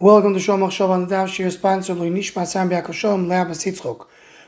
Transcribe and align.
Welcome 0.00 0.34
to 0.34 0.40
Shomach 0.40 0.70
Shov 0.70 0.88
on 0.88 1.06
the 1.06 1.14
Daf 1.14 1.28
Shir 1.28 1.48
sponsor 1.50 1.94
Lo 1.94 2.10
Nishma 2.10 2.44
Sam 2.44 2.68
Biakashom 2.68 3.26
Leab. 3.26 4.06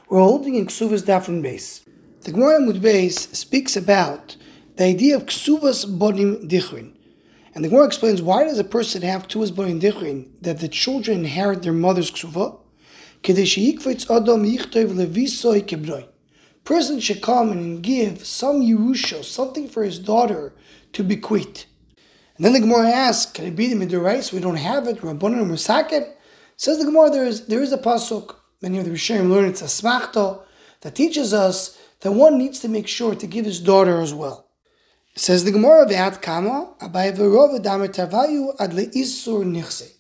We're 0.09 0.19
holding 0.19 0.57
in 0.57 0.67
Ksuvas 0.67 1.03
Dafun 1.05 1.43
Base. 1.43 1.85
The 2.23 2.33
Gemara 2.33 2.61
Mud 2.61 2.83
Base 2.83 3.29
speaks 3.31 3.77
about 3.77 4.37
the 4.77 4.85
idea 4.85 5.15
of 5.15 5.27
Ksuvas 5.27 5.87
Bonim 5.87 6.49
Dichrin. 6.49 6.97
And 7.55 7.65
the 7.65 7.69
Gemara 7.69 7.87
explains 7.87 8.21
why 8.21 8.43
does 8.43 8.59
a 8.59 8.65
person 8.65 9.03
have 9.03 9.29
Ksuvas 9.29 9.53
Bonim 9.53 9.81
Dichrin 9.81 10.31
that 10.41 10.59
the 10.59 10.67
children 10.67 11.21
inherit 11.21 11.63
their 11.63 11.73
mother's 11.73 12.11
Ksuva? 12.11 12.59
Person 16.65 17.01
should 17.01 17.23
come 17.23 17.53
and 17.53 17.83
give 17.83 18.27
some 18.27 18.61
Yerusha, 18.61 19.23
something 19.23 19.69
for 19.69 19.85
his 19.85 20.01
daughter 20.01 20.53
to 20.95 21.05
bequeath. 21.05 21.67
And 22.37 22.45
then 22.45 22.53
the 22.53 22.61
Gemara 22.61 22.89
asks, 22.89 23.31
can 23.31 23.45
it 23.45 23.55
be 23.55 23.73
the 23.73 23.77
Midorais? 23.87 24.33
We 24.33 24.41
don't 24.41 24.57
have 24.57 24.89
it. 24.89 24.99
Rabbanon 24.99 25.43
or 25.43 25.45
Musaket? 25.45 26.15
Says 26.57 26.79
the 26.79 26.85
Gemara, 26.85 27.11
there 27.11 27.25
is, 27.25 27.47
there 27.47 27.63
is 27.63 27.73
a 27.73 27.79
pasuk, 27.79 28.35
many 28.61 28.79
of 28.79 28.85
the 28.85 28.91
Rishonim 28.91 29.31
learn 29.31 29.45
it's 29.45 29.63
a 29.63 29.67
smachto, 29.67 30.43
that 30.81 30.95
teaches 30.95 31.33
us 31.33 31.79
that 32.01 32.13
one 32.13 32.37
needs 32.37 32.61
to 32.61 32.69
make 32.69 32.89
sure 32.89 33.15
to 33.15 33.27
give 33.27 33.45
his 33.45 33.61
daughter 33.61 34.01
as 34.01 34.13
well. 34.13 34.49
says 35.15 35.45
the 35.45 35.53
Gemara, 35.53 35.87
Ve'at 35.87 36.21
kama, 36.21 36.75
abay 36.81 37.17
v'rov 37.17 37.59
tavayu 37.61 38.55
ad 38.59 38.73
le'isur 38.73 39.45
nichse. 39.45 39.93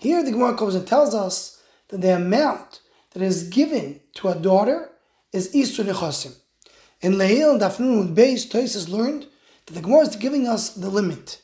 Here 0.00 0.22
the 0.22 0.32
Gemara 0.32 0.56
comes 0.56 0.74
and 0.74 0.86
tells 0.86 1.14
us 1.14 1.62
that 1.88 2.00
the 2.00 2.16
amount 2.16 2.80
that 3.12 3.22
is 3.22 3.48
given 3.48 4.00
to 4.14 4.28
a 4.28 4.34
daughter 4.34 4.90
is 5.32 5.54
isur 5.54 5.84
nechasim. 5.84 6.34
In 7.00 7.14
Leil 7.14 7.58
Dafnun 7.60 8.14
Beis, 8.14 8.50
Toys 8.50 8.88
learned 8.88 9.26
that 9.66 9.74
the 9.74 9.80
Gemara 9.80 10.00
is 10.00 10.16
giving 10.16 10.46
us 10.46 10.70
the 10.70 10.88
limit. 10.88 11.40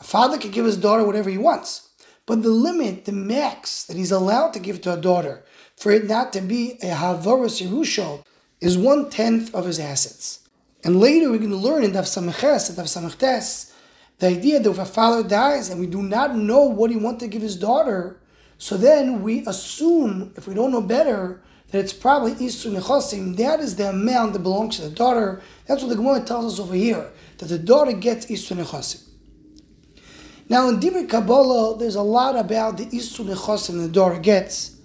A 0.00 0.04
father 0.04 0.38
can 0.38 0.50
give 0.50 0.66
his 0.66 0.76
daughter 0.76 1.04
whatever 1.04 1.30
he 1.30 1.38
wants, 1.38 1.90
but 2.26 2.42
the 2.42 2.50
limit, 2.50 3.04
the 3.04 3.12
max 3.12 3.84
that 3.84 3.96
he's 3.96 4.10
allowed 4.10 4.52
to 4.54 4.58
give 4.58 4.80
to 4.82 4.94
a 4.94 5.00
daughter, 5.00 5.44
for 5.76 5.92
it 5.92 6.06
not 6.06 6.32
to 6.32 6.40
be 6.40 6.72
a 6.82 6.94
havaras 6.94 7.62
yerusha, 7.62 8.24
is 8.60 8.78
one 8.78 9.10
tenth 9.10 9.54
of 9.54 9.66
his 9.66 9.78
assets. 9.78 10.48
And 10.82 11.00
later 11.00 11.30
we're 11.30 11.38
going 11.38 11.50
to 11.50 11.56
learn 11.56 11.84
in 11.84 11.92
Daf 11.92 12.04
Samiches 12.04 12.68
and 12.68 12.78
Daf 12.78 12.84
Samichtes 12.84 13.72
the 14.18 14.28
idea 14.28 14.60
that 14.60 14.70
if 14.70 14.78
a 14.78 14.84
father 14.84 15.26
dies 15.26 15.70
and 15.70 15.80
we 15.80 15.86
do 15.86 16.02
not 16.02 16.36
know 16.36 16.64
what 16.64 16.90
he 16.90 16.96
wants 16.96 17.22
to 17.22 17.28
give 17.28 17.42
his 17.42 17.56
daughter, 17.56 18.20
so 18.58 18.76
then 18.76 19.22
we 19.22 19.44
assume, 19.46 20.32
if 20.36 20.46
we 20.46 20.54
don't 20.54 20.70
know 20.70 20.80
better, 20.80 21.42
that 21.70 21.80
it's 21.80 21.92
probably 21.92 22.32
Isu 22.34 22.78
Nechosim. 22.78 23.36
That 23.36 23.60
is 23.60 23.76
the 23.76 23.88
amount 23.88 24.34
that 24.34 24.38
belongs 24.40 24.76
to 24.76 24.82
the 24.82 24.90
daughter. 24.94 25.42
That's 25.66 25.82
what 25.82 25.88
the 25.88 25.96
Gemara 25.96 26.20
tells 26.20 26.54
us 26.54 26.60
over 26.60 26.74
here, 26.74 27.10
that 27.38 27.46
the 27.46 27.58
daughter 27.58 27.92
gets 27.92 28.26
Isu 28.26 28.56
Nechosim. 28.56 29.02
Now 30.46 30.68
in 30.68 30.78
Dibur 30.78 31.08
Kabbalah, 31.08 31.78
there's 31.78 31.94
a 31.94 32.02
lot 32.02 32.36
about 32.36 32.76
the 32.76 32.84
Isu 32.84 33.24
Nechosim 33.24 33.80
the 33.80 33.88
daughter 33.88 34.20
gets. 34.20 34.76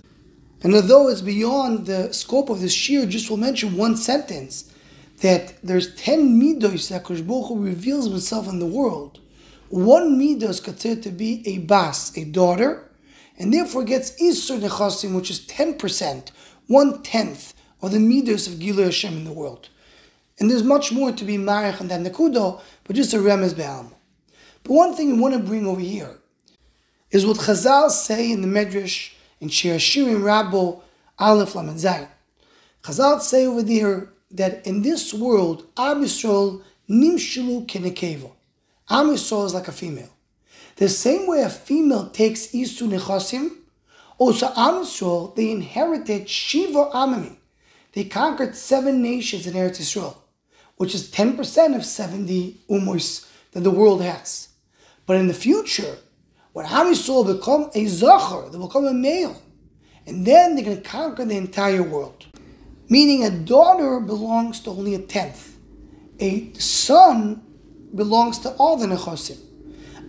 And 0.61 0.73
although 0.73 1.09
it's 1.09 1.21
beyond 1.21 1.85
the 1.85 2.13
scope 2.13 2.49
of 2.49 2.61
this 2.61 2.73
shir, 2.73 3.05
just 3.05 3.29
will 3.29 3.37
mention 3.37 3.75
one 3.75 3.97
sentence 3.97 4.73
that 5.21 5.55
there's 5.61 5.93
ten 5.95 6.39
midos 6.39 6.89
that 6.89 7.03
Kosh 7.03 7.19
reveals 7.19 8.07
himself 8.07 8.47
in 8.47 8.59
the 8.59 8.65
world. 8.65 9.19
One 9.67 10.17
midah 10.17 10.49
is 10.49 10.61
considered 10.61 11.03
to 11.03 11.11
be 11.11 11.43
a 11.45 11.57
bas, 11.59 12.17
a 12.17 12.23
daughter, 12.23 12.89
and 13.37 13.53
therefore 13.53 13.83
gets 13.83 14.11
Isur 14.11 14.61
Nechosim, 14.61 15.13
which 15.13 15.29
is 15.29 15.41
10%, 15.41 16.31
one 16.67 17.03
tenth 17.03 17.53
of 17.81 17.91
the 17.91 17.97
midos 17.97 18.47
of 18.47 18.59
Gilui 18.59 18.85
Hashem 18.85 19.13
in 19.13 19.23
the 19.25 19.33
world. 19.33 19.67
And 20.39 20.49
there's 20.49 20.63
much 20.63 20.93
more 20.93 21.11
to 21.11 21.25
be 21.25 21.37
marich 21.37 21.81
and 21.81 21.91
that 21.91 21.99
nekudo, 21.99 22.61
but 22.85 22.95
just 22.95 23.13
a 23.13 23.17
remez 23.17 23.55
be'alma. 23.55 23.91
But 24.63 24.73
one 24.73 24.95
thing 24.95 25.11
I 25.11 25.19
want 25.19 25.33
to 25.33 25.39
bring 25.39 25.65
over 25.65 25.79
here 25.81 26.17
is 27.11 27.25
what 27.25 27.37
Chazal 27.37 27.89
say 27.89 28.31
in 28.31 28.41
the 28.41 28.47
Medrash 28.47 29.13
in 29.39 29.49
Shir 29.49 29.75
Shirim 29.75 30.21
Rabbo 30.21 30.81
Aleph 31.17 31.55
Lamed 31.55 31.77
Zayin. 31.77 32.07
Chazal 32.83 33.19
say 33.19 33.45
over 33.45 33.63
there 33.63 34.09
that 34.31 34.65
in 34.65 34.81
this 34.81 35.13
world, 35.13 35.65
Am 35.77 36.03
Yisrael 36.03 36.61
nimshulu 36.89 37.65
kenekevo. 37.65 38.31
Am 38.89 39.07
Yisrael 39.07 39.45
is 39.45 39.53
like 39.53 39.67
a 39.67 39.71
female. 39.71 40.09
The 40.75 40.87
same 40.87 41.27
way 41.27 41.41
a 41.41 41.49
female 41.49 42.09
takes 42.09 42.47
Isu 42.47 42.89
Nechasim, 42.89 43.51
also 44.17 44.47
Am 44.55 44.83
Yisrael, 44.83 45.35
they 45.35 45.51
inherited 45.51 46.29
Shiva 46.29 46.89
Amamim. 46.93 47.37
They 47.93 48.03
conquered 48.03 48.55
seven 48.55 49.01
nations 49.01 49.47
in 49.47 49.53
Eretz 49.53 49.79
Yisrael, 49.79 50.15
which 50.77 50.93
is 50.93 51.09
10% 51.11 51.75
of 51.75 51.83
70 51.83 52.57
umos 52.69 53.27
that 53.51 53.61
the 53.61 53.71
world 53.71 54.01
has. 54.01 54.48
But 55.09 55.17
in 55.17 55.27
the 55.27 55.33
future, 55.33 55.97
when 56.53 56.67
Am 56.67 56.85
Yisrael 56.85 57.25
become 57.25 57.71
a 57.73 57.87
Zachar, 57.87 58.47
they 58.51 58.59
will 58.59 58.67
become 58.67 58.85
a 58.85 58.93
male, 58.93 59.41
and 60.05 60.23
then 60.23 60.55
going 60.63 60.77
to 60.77 60.83
conquer 60.83 61.25
the 61.25 61.35
entire 61.35 61.81
world. 61.81 62.27
Meaning 62.89 63.25
a 63.25 63.31
daughter 63.31 63.99
belongs 63.99 64.59
to 64.59 64.69
only 64.69 64.93
a 64.93 64.99
tenth. 64.99 65.57
A 66.19 66.53
son 66.53 67.41
belongs 67.95 68.37
to 68.41 68.51
all 68.51 68.77
the 68.77 68.85
Nechosim. 68.85 69.39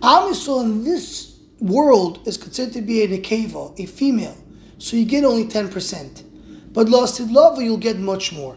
Am 0.03 0.33
in 0.61 0.83
this 0.83 1.35
world 1.59 2.19
is 2.27 2.37
considered 2.37 2.73
to 2.75 2.83
be 2.83 3.01
a 3.01 3.07
Nekeva, 3.07 3.73
a 3.79 3.87
female, 3.87 4.37
so 4.77 4.97
you 4.97 5.05
get 5.05 5.23
only 5.23 5.45
10%. 5.45 6.73
But 6.73 6.89
Lost 6.89 7.19
in 7.19 7.33
love, 7.33 7.59
you'll 7.59 7.77
get 7.77 7.97
much 7.97 8.31
more. 8.31 8.55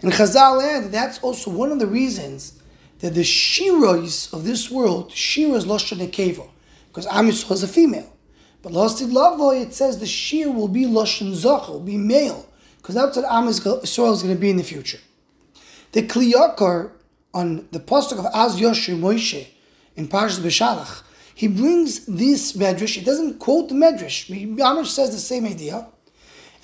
And 0.00 0.12
Chazal 0.12 0.64
add 0.64 0.92
that's 0.92 1.18
also 1.18 1.50
one 1.50 1.72
of 1.72 1.78
the 1.78 1.86
reasons 1.86 2.58
that 3.00 3.14
the 3.14 3.22
shiras 3.22 4.32
of 4.32 4.44
this 4.44 4.70
world, 4.70 5.10
shiras 5.10 5.64
loshan 5.64 5.98
nekeva, 5.98 6.48
because 6.88 7.06
Am 7.06 7.28
Yisrael 7.28 7.52
is 7.52 7.62
a 7.62 7.68
female. 7.68 8.12
But 8.62 8.72
Lostid 8.72 9.12
Lavoy, 9.12 9.62
it 9.62 9.74
says 9.74 10.00
the 10.00 10.06
shir 10.06 10.50
will 10.50 10.68
be 10.68 10.84
loshan 10.84 11.32
zach, 11.34 11.68
will 11.68 11.80
be 11.80 11.96
male, 11.96 12.48
because 12.78 12.94
that's 12.94 13.16
what 13.16 13.24
Am 13.26 13.46
Yisrael 13.46 14.12
is 14.12 14.22
going 14.22 14.34
to 14.34 14.40
be 14.40 14.50
in 14.50 14.56
the 14.56 14.64
future. 14.64 14.98
The 15.92 16.02
Kli 16.02 16.32
Yakar 16.32 16.92
on 17.32 17.68
the 17.70 17.80
pasuk 17.80 18.18
of 18.18 18.26
Az 18.26 18.60
Yoshir 18.60 18.98
Moshe 18.98 19.48
in 19.96 20.08
Parshas 20.08 20.40
Beshalach, 20.40 21.02
he 21.34 21.46
brings 21.46 22.04
this 22.06 22.54
medrash. 22.54 22.96
He 22.96 23.04
doesn't 23.04 23.38
quote 23.38 23.68
the 23.68 23.74
medrash. 23.74 24.28
Amish 24.28 24.86
says 24.86 25.12
the 25.12 25.18
same 25.18 25.46
idea, 25.46 25.86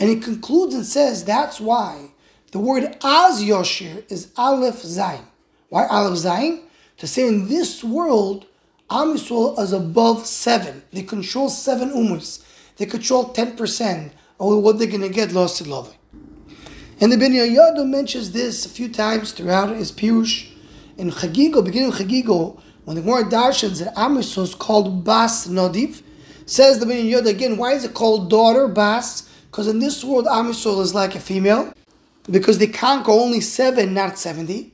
and 0.01 0.11
he 0.11 0.17
concludes 0.17 0.75
and 0.75 0.85
says 0.85 1.25
that's 1.25 1.61
why 1.61 2.11
the 2.51 2.59
word 2.59 2.97
Az 3.05 3.41
Yoshir 3.43 4.11
is 4.11 4.33
Aleph 4.37 4.83
Zayin. 4.83 5.27
Why 5.75 5.87
Aleph 5.87 6.21
Zayin? 6.21 6.61
To 6.99 7.07
say 7.09 7.27
in 7.27 7.49
this 7.49 7.83
world, 7.83 8.47
Am 8.89 9.17
Yisrael 9.17 9.59
is 9.59 9.73
above 9.73 10.25
seven. 10.25 10.85
They 10.93 11.03
control 11.03 11.49
seven 11.49 11.89
umus. 11.91 12.45
They 12.77 12.87
control 12.87 13.35
10% 13.35 14.13
of 14.39 14.63
what 14.63 14.79
they're 14.79 14.87
going 14.87 15.01
to 15.01 15.09
get 15.09 15.33
lost 15.33 15.61
in 15.61 15.69
love. 15.69 15.97
And 17.01 17.11
the 17.11 17.19
Ben 17.19 17.33
Yoyado 17.33 17.85
mentions 17.85 18.31
this 18.31 18.65
a 18.65 18.69
few 18.69 18.89
times 18.89 19.33
throughout 19.33 19.75
his 19.75 19.91
Pirush. 19.91 20.53
In 20.97 21.11
Chagigo, 21.11 21.65
beginning 21.65 21.89
of 21.89 21.97
Chagigo, 21.97 22.61
when 22.85 22.95
the 22.95 23.03
Gemara 23.03 23.25
Darshans 23.25 23.81
that 23.81 23.99
Am 23.99 24.17
Yisrael 24.17 24.45
is 24.45 24.55
called 24.55 25.03
Bas 25.03 25.49
Nodiv, 25.49 26.03
says 26.47 26.79
the 26.79 26.87
Ben 26.87 27.05
Yoyado 27.05 27.27
again, 27.27 27.57
why 27.57 27.73
is 27.73 27.83
it 27.85 27.95
called 27.95 28.31
daughter 28.31 28.69
Bas? 28.69 29.29
Because 29.51 29.67
in 29.67 29.81
this 29.81 30.05
world, 30.05 30.29
Am 30.29 30.53
Yisrael 30.53 30.81
is 30.83 30.95
like 30.95 31.17
a 31.17 31.21
female, 31.21 31.75
because 32.31 32.59
they 32.59 32.69
conquer 32.69 33.11
only 33.11 33.41
seven, 33.41 33.93
not 33.93 34.21
70. 34.21 34.71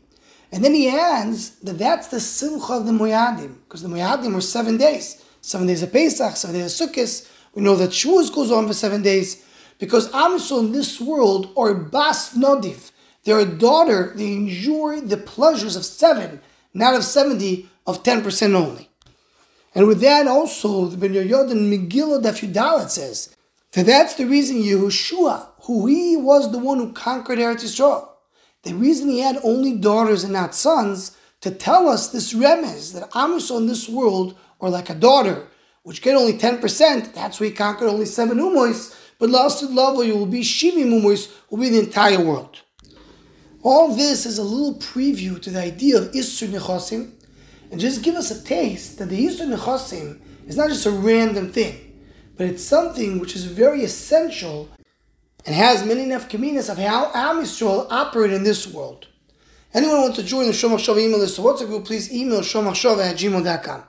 And 0.52 0.64
then 0.64 0.74
he 0.74 0.88
adds 0.88 1.50
that 1.60 1.78
that's 1.78 2.08
the 2.08 2.20
simcha 2.20 2.72
of 2.72 2.86
the 2.86 2.92
Moyadim, 2.92 3.54
because 3.64 3.82
the 3.82 3.88
Moyadim 3.88 4.34
were 4.34 4.40
seven 4.40 4.76
days. 4.76 5.24
Seven 5.40 5.66
days 5.66 5.82
of 5.82 5.92
Pesach, 5.92 6.36
seven 6.36 6.56
days 6.56 6.80
of 6.80 6.90
Sukkot. 6.90 7.30
We 7.54 7.62
know 7.62 7.76
that 7.76 7.90
Shavuos 7.90 8.34
goes 8.34 8.50
on 8.50 8.66
for 8.66 8.74
seven 8.74 9.02
days. 9.02 9.44
Because 9.78 10.12
Am 10.12 10.32
Yisrael 10.32 10.60
in 10.60 10.72
this 10.72 11.00
world 11.00 11.52
are 11.56 11.72
Bas 11.74 12.36
Nodiv. 12.36 12.92
They're 13.24 13.40
a 13.40 13.46
daughter, 13.46 14.12
they 14.14 14.32
enjoy 14.32 15.00
the 15.00 15.16
pleasures 15.16 15.76
of 15.76 15.84
seven, 15.84 16.40
not 16.74 16.94
of 16.94 17.04
70, 17.04 17.68
of 17.86 18.02
10% 18.02 18.54
only. 18.54 18.88
And 19.74 19.86
with 19.86 20.00
that 20.00 20.26
also, 20.26 20.86
the 20.86 20.96
Ben 20.96 21.12
Yodan 21.12 21.70
Megillah 21.70 22.22
Dafidalet 22.22 22.90
says 22.90 23.34
that 23.72 23.86
that's 23.86 24.14
the 24.14 24.26
reason 24.26 24.62
Yehoshua, 24.62 25.48
who 25.62 25.86
he 25.86 26.16
was 26.16 26.50
the 26.50 26.58
one 26.58 26.78
who 26.78 26.92
conquered 26.92 27.38
Eretz 27.38 27.64
Yisrael, 27.64 28.08
the 28.62 28.74
reason 28.74 29.08
he 29.08 29.20
had 29.20 29.38
only 29.42 29.76
daughters 29.76 30.24
and 30.24 30.32
not 30.32 30.54
sons 30.54 31.16
to 31.40 31.50
tell 31.50 31.88
us 31.88 32.08
this 32.08 32.34
remez 32.34 32.92
that 32.92 33.08
Amos 33.16 33.50
in 33.50 33.66
this 33.66 33.88
world 33.88 34.36
are 34.60 34.68
like 34.68 34.90
a 34.90 34.94
daughter, 34.94 35.46
which 35.82 36.02
get 36.02 36.16
only 36.16 36.34
10%, 36.34 37.14
that's 37.14 37.40
why 37.40 37.46
he 37.46 37.52
conquered 37.52 37.88
only 37.88 38.04
seven 38.04 38.38
umois, 38.38 38.94
but 39.18 39.30
last 39.30 39.62
level 39.62 40.04
you 40.04 40.16
will 40.16 40.26
be 40.26 40.40
Shivi 40.40 40.84
umois, 40.84 41.32
will 41.48 41.58
be 41.58 41.70
the 41.70 41.78
entire 41.78 42.22
world. 42.22 42.60
All 43.62 43.94
this 43.94 44.26
is 44.26 44.38
a 44.38 44.42
little 44.42 44.74
preview 44.74 45.40
to 45.40 45.50
the 45.50 45.60
idea 45.60 45.98
of 45.98 46.12
Isur 46.12 46.48
Nechosim, 46.48 47.12
and 47.70 47.80
just 47.80 48.02
give 48.02 48.16
us 48.16 48.30
a 48.30 48.44
taste 48.44 48.98
that 48.98 49.08
the 49.08 49.26
Isur 49.26 49.54
Nechosim 49.54 50.20
is 50.46 50.56
not 50.56 50.68
just 50.68 50.86
a 50.86 50.90
random 50.90 51.52
thing, 51.52 51.98
but 52.36 52.46
it's 52.46 52.64
something 52.64 53.18
which 53.18 53.34
is 53.34 53.44
very 53.44 53.84
essential 53.84 54.68
and 55.46 55.54
has 55.54 55.84
many 55.84 56.04
nefkaminas 56.06 56.70
of 56.70 56.78
how 56.78 57.10
Am 57.14 57.42
Yisrael 57.42 57.86
operate 57.90 58.32
in 58.32 58.44
this 58.44 58.66
world. 58.66 59.06
Anyone 59.72 60.00
wants 60.02 60.16
to 60.16 60.24
join 60.24 60.46
the 60.46 60.52
Shomach 60.52 60.78
Shava 60.78 61.00
email 61.00 61.18
list, 61.18 61.36
so 61.36 61.42
WhatsApp 61.44 61.66
group, 61.66 61.84
please 61.84 62.12
email 62.12 62.40
shomachshava 62.40 63.10
at 63.10 63.16
gmail.com. 63.16 63.84